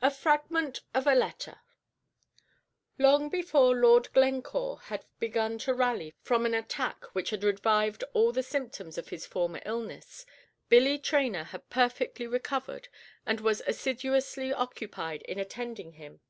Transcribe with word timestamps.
A 0.00 0.12
FRAGMENT 0.12 0.82
OF 0.94 1.08
A 1.08 1.16
LETTER 1.16 1.60
Long 2.98 3.28
before 3.28 3.74
Lord 3.74 4.12
Glencore 4.12 4.78
had 4.82 5.04
begun 5.18 5.58
to 5.58 5.74
rally 5.74 6.14
from 6.20 6.46
an 6.46 6.54
attack 6.54 7.04
which 7.16 7.30
had 7.30 7.42
revived 7.42 8.04
all 8.12 8.30
the 8.30 8.44
symptoms 8.44 8.96
of 8.96 9.08
his 9.08 9.26
former 9.26 9.60
illness, 9.64 10.24
Billy 10.68 11.00
Traynor 11.00 11.42
had 11.42 11.68
perfectly 11.68 12.28
recovered, 12.28 12.86
and 13.26 13.40
was 13.40 13.60
assiduously 13.66 14.52
occupied 14.52 15.22
in 15.22 15.40
attending 15.40 15.94
him. 15.94 16.20